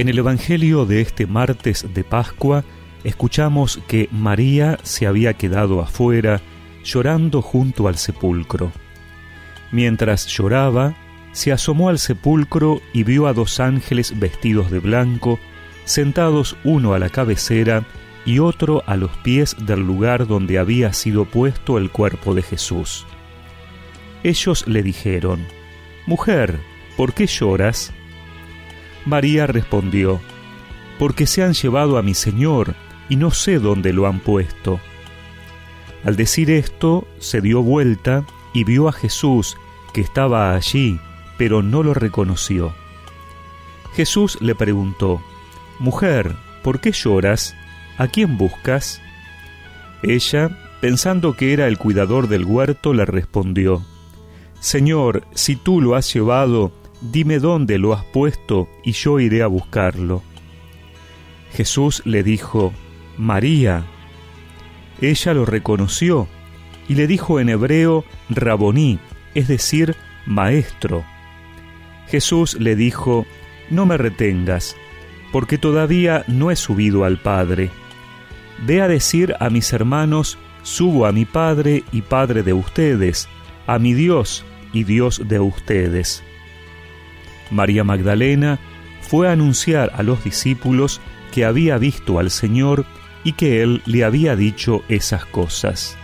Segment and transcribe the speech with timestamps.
[0.00, 2.64] En el Evangelio de este martes de Pascua
[3.04, 6.40] escuchamos que María se había quedado afuera
[6.82, 8.72] llorando junto al sepulcro.
[9.72, 10.94] Mientras lloraba,
[11.32, 15.38] se asomó al sepulcro y vio a dos ángeles vestidos de blanco,
[15.84, 17.84] sentados uno a la cabecera
[18.24, 23.04] y otro a los pies del lugar donde había sido puesto el cuerpo de Jesús.
[24.22, 25.46] Ellos le dijeron,
[26.06, 26.58] Mujer,
[26.96, 27.92] ¿por qué lloras?
[29.10, 30.20] María respondió,
[30.98, 32.76] Porque se han llevado a mi Señor
[33.08, 34.80] y no sé dónde lo han puesto.
[36.04, 39.56] Al decir esto, se dio vuelta y vio a Jesús,
[39.92, 41.00] que estaba allí,
[41.36, 42.72] pero no lo reconoció.
[43.94, 45.20] Jesús le preguntó,
[45.80, 47.56] Mujer, ¿por qué lloras?
[47.98, 49.02] ¿A quién buscas?
[50.04, 53.82] Ella, pensando que era el cuidador del huerto, le respondió,
[54.60, 56.70] Señor, si tú lo has llevado,
[57.00, 60.22] dime dónde lo has puesto y yo iré a buscarlo.
[61.52, 62.72] Jesús le dijo,
[63.16, 63.84] María.
[65.00, 66.28] Ella lo reconoció
[66.88, 68.98] y le dijo en hebreo, Raboní,
[69.34, 71.04] es decir, maestro.
[72.08, 73.26] Jesús le dijo,
[73.70, 74.76] No me retengas,
[75.32, 77.70] porque todavía no he subido al Padre.
[78.66, 83.28] Ve a decir a mis hermanos, subo a mi Padre y Padre de ustedes,
[83.66, 86.22] a mi Dios y Dios de ustedes.
[87.50, 88.58] María Magdalena
[89.00, 91.00] fue a anunciar a los discípulos
[91.32, 92.84] que había visto al Señor
[93.24, 95.96] y que Él le había dicho esas cosas.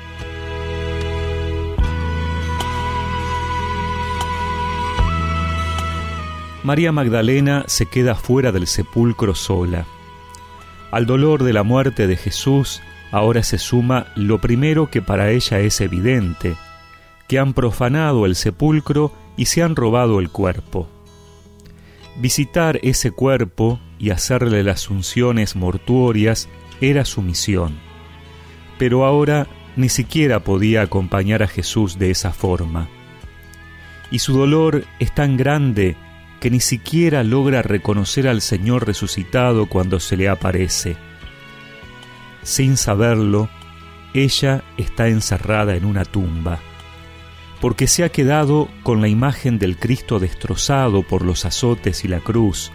[6.66, 9.86] María Magdalena se queda fuera del sepulcro sola.
[10.90, 15.60] Al dolor de la muerte de Jesús ahora se suma lo primero que para ella
[15.60, 16.56] es evidente,
[17.28, 20.88] que han profanado el sepulcro y se han robado el cuerpo.
[22.18, 26.48] Visitar ese cuerpo y hacerle las unciones mortuorias
[26.80, 27.78] era su misión.
[28.78, 29.46] Pero ahora
[29.76, 32.88] ni siquiera podía acompañar a Jesús de esa forma.
[34.10, 35.96] Y su dolor es tan grande
[36.40, 40.96] que ni siquiera logra reconocer al Señor resucitado cuando se le aparece.
[42.42, 43.50] Sin saberlo,
[44.14, 46.60] ella está encerrada en una tumba,
[47.60, 52.20] porque se ha quedado con la imagen del Cristo destrozado por los azotes y la
[52.20, 52.70] cruz,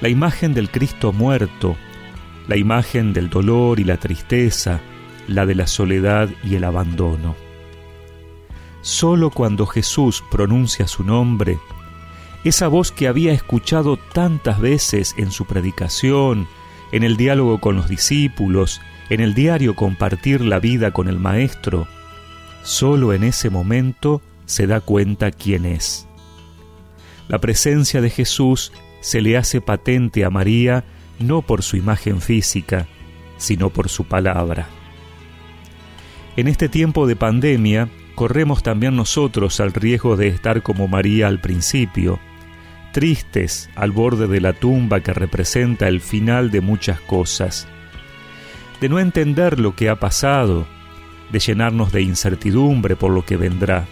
[0.00, 1.76] la imagen del Cristo muerto,
[2.48, 4.80] la imagen del dolor y la tristeza,
[5.28, 7.36] la de la soledad y el abandono.
[8.82, 11.58] Solo cuando Jesús pronuncia su nombre,
[12.44, 16.48] esa voz que había escuchado tantas veces en su predicación,
[16.90, 21.86] en el diálogo con los discípulos, en el diario compartir la vida con el Maestro,
[22.62, 26.06] solo en ese momento se da cuenta quién es.
[27.28, 30.84] La presencia de Jesús se le hace patente a María
[31.18, 32.86] no por su imagen física,
[33.36, 34.68] sino por su palabra.
[36.36, 41.40] En este tiempo de pandemia, corremos también nosotros al riesgo de estar como María al
[41.40, 42.18] principio,
[42.92, 47.66] tristes al borde de la tumba que representa el final de muchas cosas,
[48.80, 50.66] de no entender lo que ha pasado,
[51.32, 53.86] de llenarnos de incertidumbre por lo que vendrá.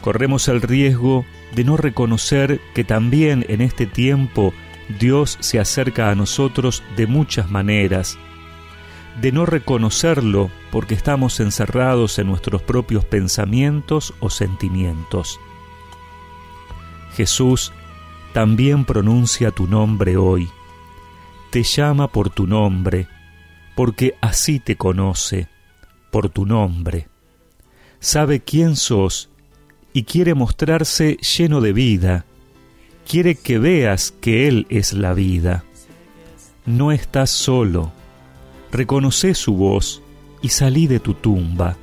[0.00, 4.52] Corremos el riesgo de no reconocer que también en este tiempo
[5.00, 8.18] Dios se acerca a nosotros de muchas maneras,
[9.20, 15.40] de no reconocerlo porque estamos encerrados en nuestros propios pensamientos o sentimientos.
[17.16, 17.72] Jesús
[18.32, 20.50] también pronuncia tu nombre hoy.
[21.50, 23.08] Te llama por tu nombre,
[23.74, 25.48] porque así te conoce,
[26.16, 27.08] por tu nombre.
[28.00, 29.28] Sabe quién sos
[29.92, 32.24] y quiere mostrarse lleno de vida.
[33.06, 35.64] Quiere que veas que Él es la vida.
[36.64, 37.92] No estás solo.
[38.72, 40.00] Reconoce su voz
[40.40, 41.76] y salí de tu tumba.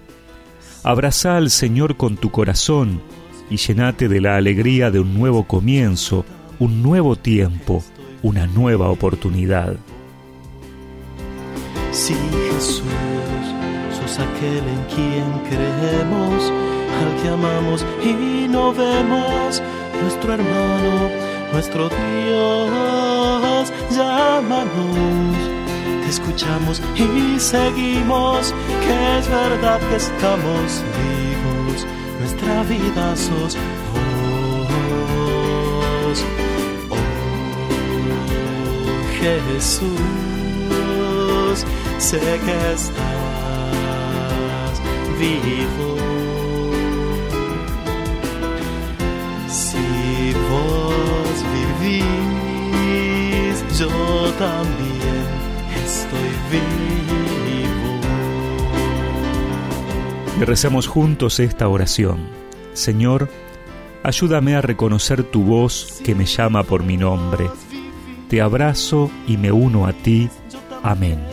[0.82, 3.04] Abraza al Señor con tu corazón
[3.52, 6.26] y llenate de la alegría de un nuevo comienzo,
[6.58, 7.84] un nuevo tiempo,
[8.24, 9.76] una nueva oportunidad.
[11.92, 12.16] Sí,
[12.50, 12.82] Jesús,
[14.20, 16.52] aquel en quien creemos,
[17.00, 19.62] al que amamos y no vemos,
[20.02, 21.10] nuestro hermano,
[21.54, 25.38] nuestro Dios, llámanos.
[26.04, 28.54] Te escuchamos y seguimos,
[28.86, 31.24] que es verdad que estamos vivos
[32.24, 33.56] nuestra vida sos
[36.10, 36.26] vos.
[36.90, 36.98] Oh,
[39.20, 39.90] Jesús,
[41.98, 43.23] sé que estás
[45.20, 45.98] vivo.
[49.48, 52.04] Si vos vivís,
[54.38, 55.28] también
[55.86, 58.02] estoy vivo.
[60.40, 62.28] Y recemos juntos esta oración.
[62.74, 63.30] Señor,
[64.04, 67.50] ayúdame a reconocer tu voz que me llama por mi nombre.
[68.30, 70.30] Te abrazo y me uno a ti.
[70.82, 71.33] Amén.